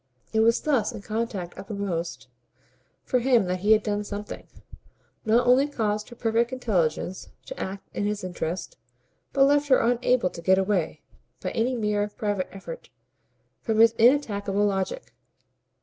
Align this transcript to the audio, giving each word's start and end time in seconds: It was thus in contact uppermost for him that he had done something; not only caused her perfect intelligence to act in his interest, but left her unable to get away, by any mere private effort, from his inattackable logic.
It 0.33 0.39
was 0.39 0.61
thus 0.61 0.91
in 0.91 1.03
contact 1.03 1.55
uppermost 1.59 2.27
for 3.03 3.19
him 3.19 3.45
that 3.45 3.59
he 3.59 3.71
had 3.73 3.83
done 3.83 4.03
something; 4.03 4.47
not 5.25 5.45
only 5.45 5.67
caused 5.67 6.09
her 6.09 6.15
perfect 6.15 6.51
intelligence 6.51 7.29
to 7.45 7.59
act 7.59 7.87
in 7.95 8.07
his 8.07 8.23
interest, 8.23 8.77
but 9.31 9.45
left 9.45 9.67
her 9.67 9.77
unable 9.77 10.31
to 10.31 10.41
get 10.41 10.57
away, 10.57 11.03
by 11.39 11.51
any 11.51 11.75
mere 11.75 12.07
private 12.07 12.47
effort, 12.51 12.89
from 13.61 13.77
his 13.77 13.93
inattackable 13.99 14.65
logic. 14.67 15.13